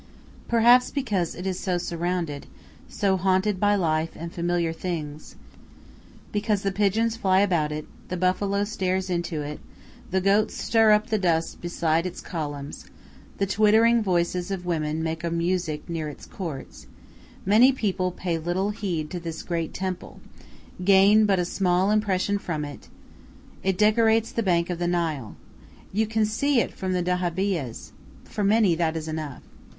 Perhaps 0.47 0.89
because 0.89 1.35
it 1.35 1.45
is 1.45 1.59
so 1.59 1.77
surrounded, 1.77 2.47
so 2.89 3.17
haunted 3.17 3.59
by 3.59 3.75
life 3.75 4.09
and 4.15 4.33
familiar 4.33 4.73
things, 4.73 5.35
because 6.31 6.63
the 6.63 6.71
pigeons 6.71 7.15
fly 7.15 7.41
about 7.41 7.71
it, 7.71 7.85
the 8.09 8.17
buffalo 8.17 8.63
stares 8.63 9.11
into 9.11 9.43
it, 9.43 9.59
the 10.09 10.19
goats 10.19 10.57
stir 10.59 10.89
up 10.91 11.11
the 11.11 11.19
dust 11.19 11.61
beside 11.61 12.07
its 12.07 12.19
columns, 12.19 12.85
the 13.37 13.45
twittering 13.45 14.01
voices 14.01 14.49
of 14.49 14.65
women 14.65 15.03
make 15.03 15.23
a 15.23 15.29
music 15.29 15.87
near 15.87 16.09
its 16.09 16.25
courts, 16.25 16.87
many 17.45 17.71
people 17.71 18.09
pay 18.11 18.39
little 18.39 18.71
heed 18.71 19.11
to 19.11 19.19
this 19.19 19.43
great 19.43 19.71
temple, 19.71 20.19
gain 20.83 21.27
but 21.27 21.37
a 21.37 21.45
small 21.45 21.91
impression 21.91 22.39
from 22.39 22.65
it. 22.65 22.87
It 23.61 23.77
decorates 23.77 24.31
the 24.31 24.41
bank 24.41 24.71
of 24.71 24.79
the 24.79 24.87
Nile. 24.87 25.35
You 25.93 26.07
can 26.07 26.25
see 26.25 26.59
it 26.59 26.73
from 26.73 26.93
the 26.93 27.03
dahabiyehs. 27.03 27.91
For 28.23 28.43
many 28.43 28.73
that 28.73 28.97
is 28.97 29.07
enough. 29.07 29.43